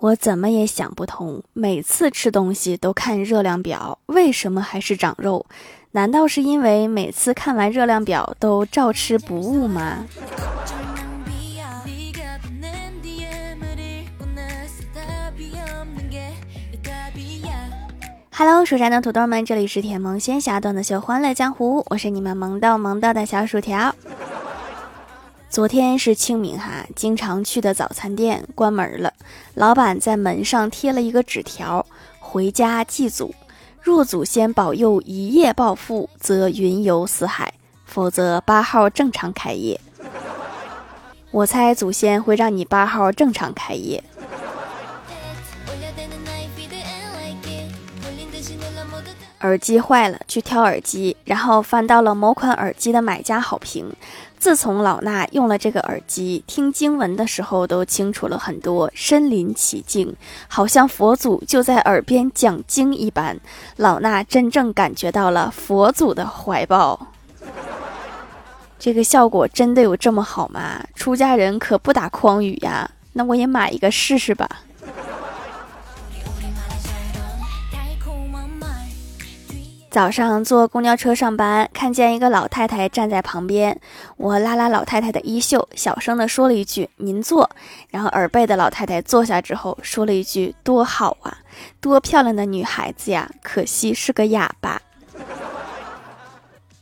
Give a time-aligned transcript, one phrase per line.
[0.00, 5.44] 我怎么也想不通，每次吃东西都看热量表，为什么还是长肉？
[5.90, 10.06] 难道是因为每次看完热量表都照吃不误吗
[18.30, 23.92] ？Hello，蜀山的土豆们，这里是甜萌仙侠段子秀《欢乐江湖》，我是你们萌到萌到的小薯条。
[25.50, 29.12] 昨天是清明哈，经常去的早餐店关门了，
[29.54, 31.84] 老板在门上贴了一个纸条：
[32.20, 33.34] 回家祭祖，
[33.80, 37.48] 若祖先保佑一夜暴富，则云游四海；
[37.86, 39.80] 否则八号正常开业。
[41.30, 44.04] 我猜祖先会让你八号正常开业。
[49.40, 53.92] 耳机坏了，去挑耳机，然后翻到了某款耳机的买家好评。
[54.38, 60.14] 自从老衲用了这个耳机，听经文的时候都清楚了很多，身临其境，
[60.46, 63.38] 好像佛祖就在耳边讲经一般。
[63.76, 67.08] 老衲真正感觉到了佛祖的怀抱。
[68.78, 70.84] 这个效果真的有这么好吗？
[70.94, 72.88] 出家人可不打诳语呀。
[73.14, 74.48] 那我也买一个试试吧。
[79.90, 83.80] 早上坐公交车上班，看见一个老太太站在旁边，
[84.18, 87.48] 我拉拉老太太的衣袖，小声的说了一句“您坐”，
[87.90, 91.38] 然后耳背的老太太坐下之后说了一句“多好啊，
[91.80, 94.80] 多漂亮的女孩子呀，可惜是个哑巴”。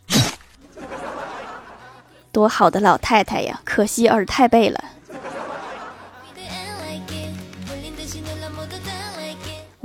[2.33, 4.83] 多好的老太太呀，可惜耳太背了。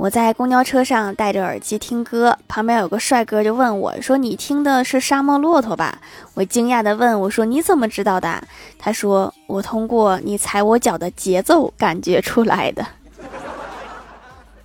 [0.02, 6.00] 我在公交车上戴着耳机听歌，旁边有个帅哥就问我说：“你听的是沙漠骆驼吧？”
[6.34, 8.42] 我惊讶地问我说：“你怎么知道的？”
[8.80, 12.84] 他说：“我通过你踩我脚的节奏感觉出来的。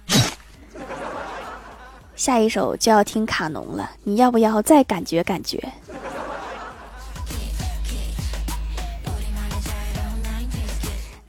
[2.17, 5.63] ”下一首就要听卡农了，你要不要再感觉感觉？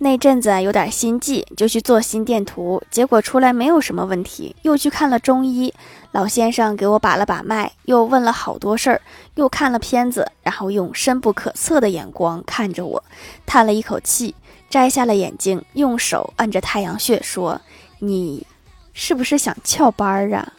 [0.01, 4.55] 那阵子有点心悸，就去做心电图，结果出来没有什么问题。
[4.63, 5.75] 又去看了中医，
[6.13, 9.01] 老先生给我把了把脉，又问了好多事儿，
[9.35, 13.03] 又看了片子，然后用深不可测的眼光看着我，
[13.45, 14.37] 叹了一口气，
[14.71, 17.61] 摘下了眼镜，用手按着太阳穴说
[17.99, 18.47] ：“你
[18.93, 20.53] 是不是想翘班儿啊？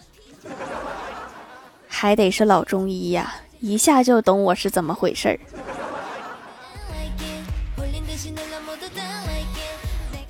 [1.88, 5.40] 还得是老中医呀，一下就懂我是怎么回事儿。”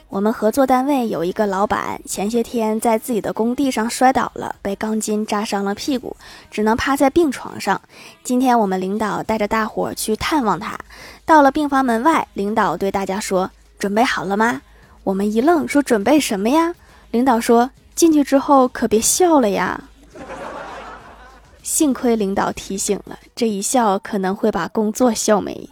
[0.09, 6.17] 我们合作单位有一个老板，前些天在自己的工地上摔倒了，被钢筋扎伤了屁股，
[6.49, 7.79] 只能趴在病床上。
[8.23, 10.79] 今天我们领导带着大伙去探望他，
[11.25, 14.63] 到了病房门外，领导对大家说：“准备好了吗？”
[15.05, 16.73] 我们一愣，说：“准备什么呀？”
[17.11, 19.79] 领导说：“进去之后可别笑了呀。
[21.61, 25.69] ”幸亏领导提醒了，这一笑可能会把工作笑没。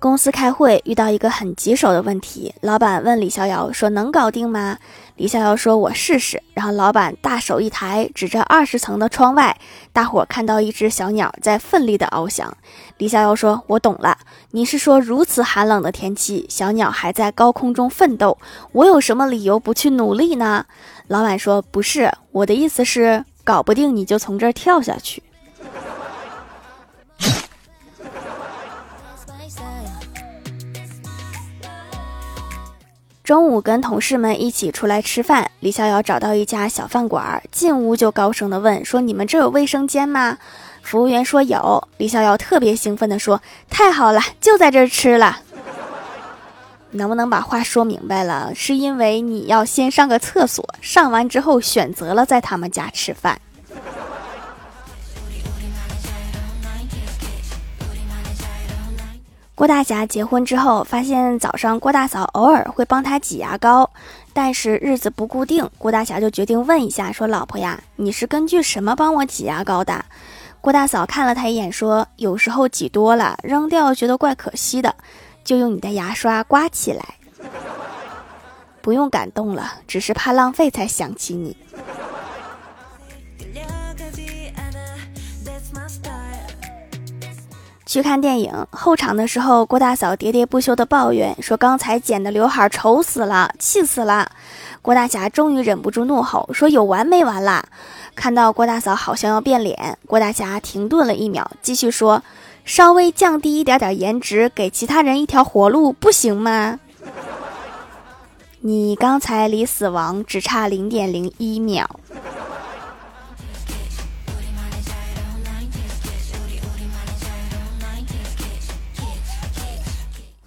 [0.00, 4.78] 公司开会遇到一个很棘手的问题，老板问李逍遥说：“能搞定吗？”
[5.16, 9.54] 李逍遥说：“我试试。”然后老板大手一抬，指着二十层的窗外，
[9.92, 12.56] 大伙看到一只小鸟在奋力的翱翔。
[12.96, 14.16] 李逍遥说：“我懂了，
[14.52, 18.38] 你是说如此寒冷的天气，小鸟还在高空中奋斗，
[18.72, 20.64] 我有什么理由不去努力呢？”
[21.08, 25.22] 老板说：“不是，我的意思是，搞不定你就从这儿跳下去。”
[33.30, 40.36] 中午跟同事们一起出来吃饭，李逍遥找到一家小饭馆，进屋就高声的问说：“你们这有卫生间吗？”
[40.82, 41.86] 服务员说有。
[41.98, 45.42] 李逍遥特别兴奋的说：“太好了，就在这儿吃了。”
[46.90, 48.52] 能不能把话说明白了？
[48.52, 53.40] 是因为你要先上个厕所，上完之后选择了在他们家吃饭。
[59.60, 63.90] 郭大侠结婚之后，发现早上郭大嫂偶尔会帮他挤牙膏，
[64.32, 65.68] 但是日子不固定。
[65.76, 70.02] 郭大侠就决定问一下，说：“老婆呀，你是根据什么帮我挤牙膏的？”
[70.62, 74.94] 郭大嫂看了他一眼，说：“有时候挤多了扔掉，觉得怪可惜的，
[75.44, 77.04] 就用你的牙刷刮起来。
[78.80, 81.54] 不用感动了，只是怕浪费才想起你。”
[87.90, 94.30] 去看电影后场的时候，郭大嫂喋喋不休的抱怨说：“刚才剪的刘海丑死了，气死了！”
[94.80, 97.64] 郭大侠终于忍不住怒吼说：“有完没完啦！”
[98.14, 102.22] 看到郭大嫂好像要变脸，郭大侠停顿了一秒，继续说
[102.64, 106.78] ：“稍微降低一点点颜值，给其他人一条活路，不行吗？
[108.62, 111.98] 你刚才离死亡只差零点零一秒。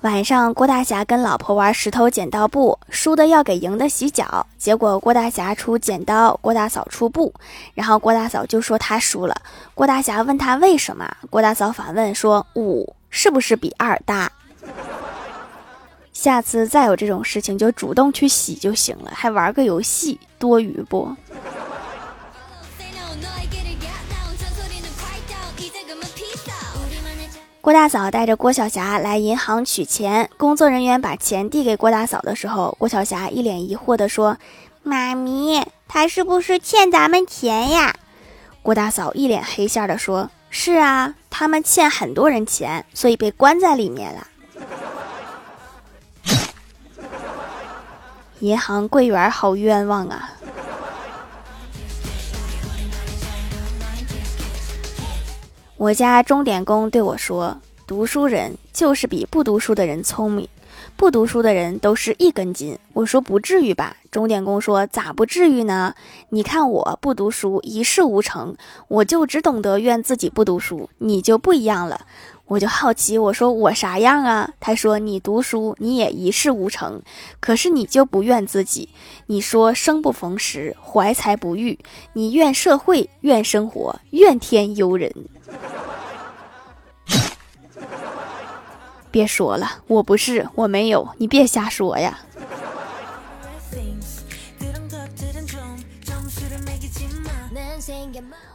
[0.03, 4.45] 晚上，郭大侠跟老婆玩石头剪刀布，输的要给赢的洗脚。
[4.57, 7.33] 结果郭大侠出剪刀，郭大嫂出布，
[7.73, 9.33] 然后郭大嫂就说他输了。
[9.73, 14.29] 郭大侠问他为什么，郭大嫂反问说：“五是不是比二大？”
[16.11, 21.15] 下次再有这种事情，就主动去洗就行了，还玩个游戏，多余不？
[27.63, 34.38] 郭大嫂带着郭晓霞来银行取钱，工作人员把钱递给郭大嫂的时候，郭晓霞一脸疑惑地说
[34.83, 37.95] ：“妈咪，他是不是欠咱们钱呀？”
[38.62, 44.27] 郭大嫂一脸黑线地说：“是啊，他们欠很多人钱，所以被关在里面了。”
[48.42, 50.32] 银行柜员好冤枉啊！
[55.83, 60.47] 我家钟点工对我说：“读书人就是比不读书的人聪明，
[60.95, 65.94] 不读书的人都是一根筋。”我说：“不至于吧？”钟点工说：“咋不至于呢？
[66.30, 68.56] 你看我不读书，一事无成，
[68.88, 72.06] 我就只懂得怨自己不读书，你就不一样了。”
[72.45, 77.01] 我就好奇，我说：“我啥样啊？”他说：“你读书，你也一事无成，
[77.39, 78.89] 可是你就不怨自己。
[79.27, 81.79] 你说生不逢时，怀才不遇，
[82.13, 85.11] 你怨社会，怨生活，怨天尤人。
[89.09, 92.19] ”别说了，我不是，我没有，你别瞎说呀。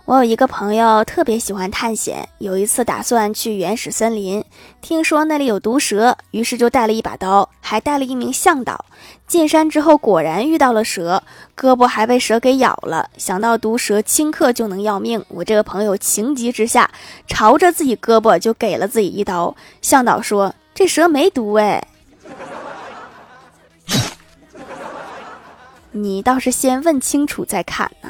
[0.09, 4.43] 我有一个朋友特别喜欢探险，有一次打算去原始森林，
[4.81, 8.87] 听说那里有毒蛇，于是就带了一把刀，还带了一名向导。
[9.27, 11.23] 进山之后，果然遇到了蛇，
[11.55, 13.11] 胳膊还被蛇给咬了。
[13.19, 16.91] 想到毒蛇顷刻就能要命，我这个朋友情急之下，
[17.27, 19.55] 朝着自己胳膊就给了自己一刀。
[19.83, 21.87] 向导说：“这蛇没毒哎，
[25.93, 28.09] 你倒是先问清楚再砍呢。”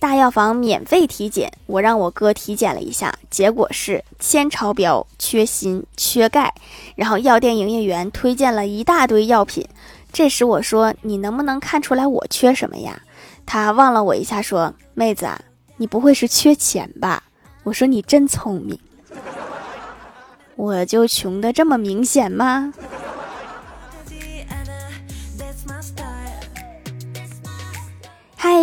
[0.00, 6.54] 大药房免费体检，我让我哥体检了一下，结果是铅超标、缺锌、缺钙。
[6.96, 9.68] 然后药店营业员推荐了一大堆药品。
[10.10, 12.98] 这时我说：“你能不能看出来我缺什么呀？”
[13.44, 15.38] 他望了我一下，说：“妹子啊，
[15.76, 17.22] 你不会是缺钱吧？”
[17.62, 18.80] 我说：“你真聪明。
[20.56, 22.72] ”我就穷的这么明显吗？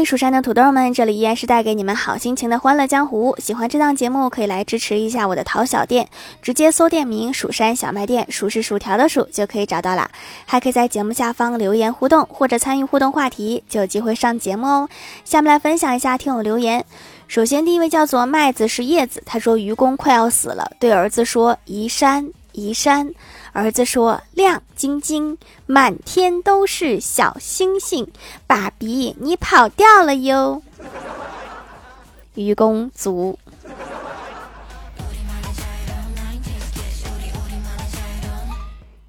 [0.06, 3.36] 蜀山的土豆们，这里依然是带给你们好心情的欢乐江湖。
[3.40, 6.08] 喜欢这档节目，可以来支持一下我的淘小店，
[6.42, 10.10] 直接搜店名“蜀山小卖店”，数是薯条的数就可以找到了。
[10.46, 14.90] 还可以在节目下方留言互动，或者参与互动话题，就有机会上节目哦。
[15.24, 16.86] 下面来分享一下听友留言。
[17.28, 23.14] 首先，第一位叫做麦子是叶子，他说愚公快要死了，对儿子说：“移山，移山。”
[23.54, 28.12] 儿子说：“亮晶晶，满天都是小星星。”
[28.46, 30.62] 爸比，你跑掉了哟。
[32.36, 33.40] 愚公足。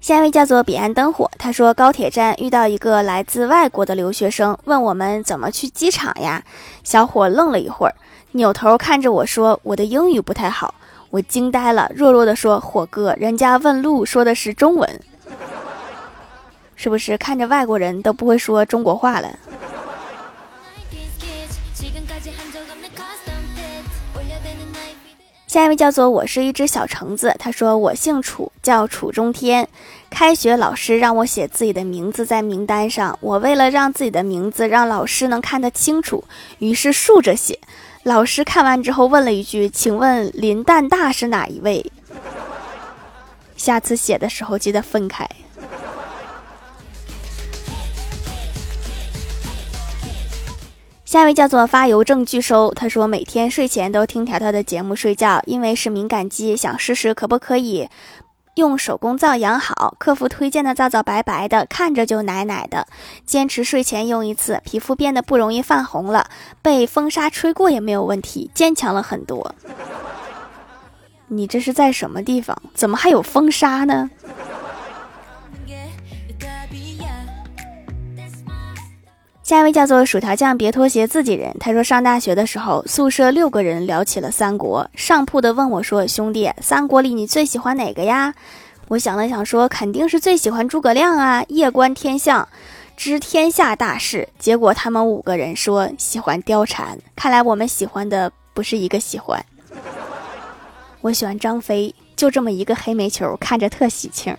[0.01, 6.43] 下一位叫做彼岸灯火，他说高铁站遇到一个来自外国的留学生，问我们怎么去机场呀？
[6.83, 7.93] 小伙愣了一会儿，
[8.31, 10.73] 扭头看着我说：“我的英语不太好。”
[11.09, 14.99] 我惊呆了，弱弱的说：“火哥，人家问路说的是中文，
[16.75, 19.29] 是不是看着外国人都不会说中国话了？”
[25.47, 29.67] 下一位叫做我是一只小橙子，他说我姓楚，叫楚中天。
[30.11, 36.23] 开学老师让我写自己的名字在名单上，我为了让自己的名字让老师能看得清楚，
[36.59, 37.57] 于是竖着写。
[38.03, 41.91] 老师看完之后问了一句：“请问林蛋大是哪一位？”
[43.57, 45.27] 下次写的时候记得分开。
[51.03, 57.89] 下一位叫做发邮政拒收，他说每天睡前都听条条的节目睡觉，因为是敏感肌，想试试可不可以。
[58.55, 62.87] 用手工皂养好，客服推荐的皂皂白白的，看着就奶奶的。
[63.25, 66.29] 坚持睡前用一次，皮肤变得不容易泛红了，
[66.61, 69.55] 被风沙吹过也没有问题，坚强了很多。
[71.27, 72.61] 你这是在什么地方？
[72.73, 74.09] 怎么还有风沙呢？
[79.49, 81.51] 下一位叫做薯条酱，别拖鞋，自己人。
[81.59, 84.87] 他说上大学的时候，宿舍六个人聊起了三国。
[84.93, 88.31] 上铺的问我说：“兄弟，三国里你最喜欢哪个呀？”
[88.89, 92.47] 我想了想说：“肯定是最喜欢诸葛亮啊，夜观天象，
[92.95, 96.95] 知天下大事。”结果他们五个人说喜欢貂蝉。
[97.15, 99.43] 看来我们喜欢的不是一个喜欢。
[101.01, 104.37] 我喜欢张飞，就这么一个黑煤球，看着特喜庆。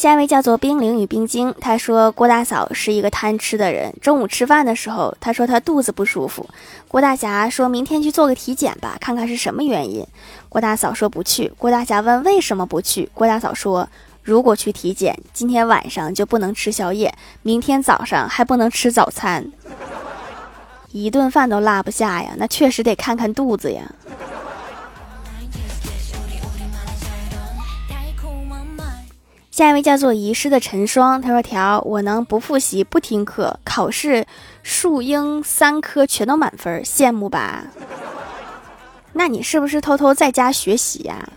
[0.00, 3.92] 下一位叫做冰凌与冰晶，他说郭大嫂是一个贪吃的人。
[4.00, 6.48] 中午吃饭的时候，他说他肚子不舒服。
[6.88, 10.02] 郭大侠说明天去做个体检吧，看看是什么原因。
[10.48, 11.52] 郭大嫂说不去。
[11.58, 13.10] 郭大侠问为什么不去？
[13.12, 13.86] 郭大嫂说
[14.22, 19.52] 如果去体检，今天晚上就不能吃宵夜，明天早上还不能吃早餐，
[20.92, 22.30] 一顿饭都落不下呀。
[22.38, 23.82] 那确实得看看肚子呀。
[29.60, 34.24] 下一位叫做遗失的陈双，他说：“条，我能不复习不听课，考试
[34.62, 37.64] 数英三科全都满分，羡慕吧？
[39.12, 41.28] 那你是不是偷偷在家学习呀？”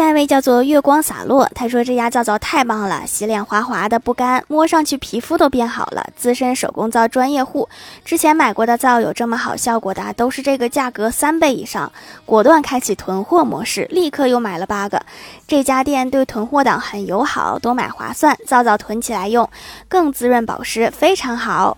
[0.00, 6.08] 下一位叫做月光洒落，他说这家皂皂太棒了，洗脸滑滑的不干，摸上去皮肤都变好了。
[6.16, 7.68] 资深手工皂专业户，
[8.02, 11.92] 之前买过的皂有这么好效果的，都是这个价格三倍以上。
[12.24, 15.02] 果断开启囤货模式，立刻又买了八个。
[15.46, 19.46] 这家店对囤货党很友好，多买划算，皂皂囤起来用，
[19.86, 21.76] 更滋润保湿，非常好。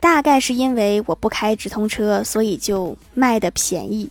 [0.00, 4.10] 大概是因为我不开直通车，所以就卖的便宜。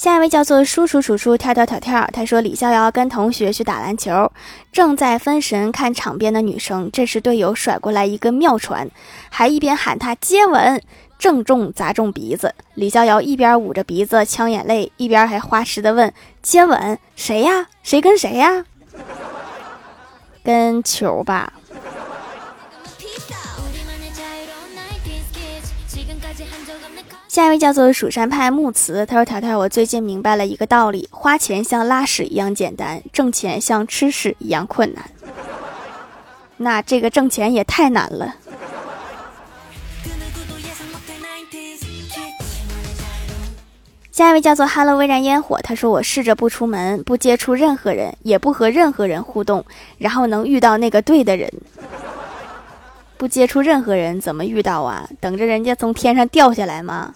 [0.00, 2.08] 下一位叫做叔叔，叔叔跳跳跳跳。
[2.10, 4.32] 他说：“李逍遥跟同学去打篮球，
[4.72, 8.90] 正在分神看场边的女生，这时队友甩过来一个妙传，
[9.28, 10.80] 还一边喊他接吻，
[11.18, 12.54] 正中砸中鼻子。
[12.76, 17.66] 李逍遥一边捂着鼻子呛眼泪，一边还花痴的问：接吻谁呀？
[17.82, 18.64] 谁跟谁呀？
[20.42, 21.52] 跟球吧。”
[27.30, 35.04] 下一位叫做蜀山派木慈，他说：“条条，我最近明白了一个道理，花钱像拉屎一样简单，挣钱像吃屎一样困难。
[36.56, 38.34] 那这个挣钱也太难了。”
[44.10, 49.64] 下一位叫做 Hello 微燃烟火，他说：“我试着不出门，不接触任何人，也不和任何人互动，
[49.98, 51.48] 然后能遇到那个对的人。”
[53.20, 55.06] 不接触任何人，怎么遇到啊？
[55.20, 57.12] 等着人家从天上掉下来吗？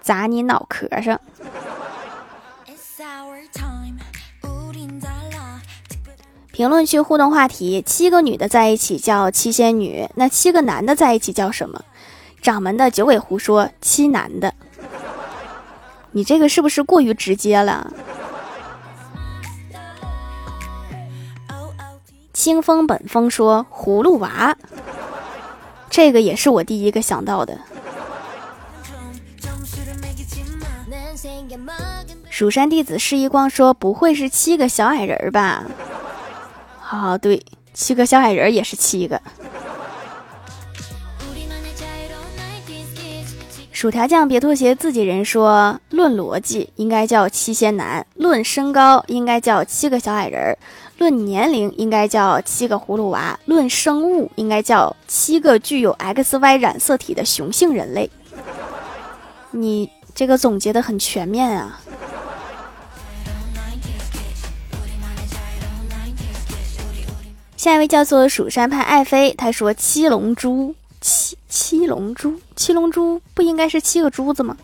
[0.00, 1.20] 砸你脑壳上！
[6.52, 11.82] 评论区互动话题：七个女的在一起叫七仙女，那七个男的在一起叫什么？
[12.40, 14.54] 掌门的九尾狐说七男的。
[16.12, 17.92] 你这个是不是过于直接了？
[22.38, 24.56] 清风本风说葫芦娃，
[25.90, 27.58] 这个也是我第一个想到的。
[32.30, 35.64] 蜀山弟子释一光说不会是七个小矮人吧？
[36.88, 39.20] 啊，对，七个小矮人也是七个。
[43.80, 50.58] 薯条酱别拖鞋，自己人说论逻辑应该叫七仙男，论身高应该叫七个小矮人。
[50.96, 58.10] 论年龄应该叫七个葫芦娃，论生物应该叫七个具有 XY 染色体的雄性人类。
[59.52, 61.80] 你这个总结的很全面啊。
[67.56, 74.56] 下一位叫做蜀山派爱妃，他说七龙珠，七七龙珠，七龙珠不应该是七个珠子吗？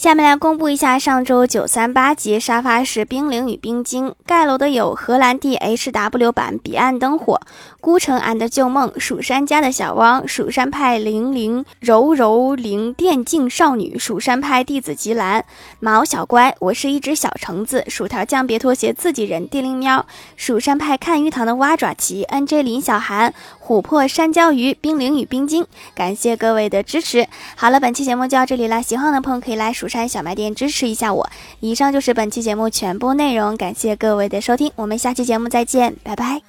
[0.00, 7.38] 下面来公布一下上周九三八级沙发是冰凌与冰晶盖楼的有荷兰弟 H W 版彼岸灯火、
[7.82, 15.44] 孤城安的旧梦、蜀山家的小汪、蜀山派零零柔柔灵电竞少女、蜀山派弟子吉兰、
[15.80, 23.34] 毛小乖，我是一只小橙子、薯条酱别拖鞋自己人、地灵喵、蜀山派看鱼塘的蛙爪旗、N J 林小涵、
[23.70, 27.28] 琥珀山椒鱼、冰凌与冰晶，感谢各位的支持。
[27.54, 29.86] 好了，本期节目就到这里了，喜欢的朋友可以来蜀。
[29.86, 31.30] 山小卖店支持一下我。
[31.60, 36.42] 以上就是本期节目全部内容，感谢各位的收听，我们下期节目再见，拜拜。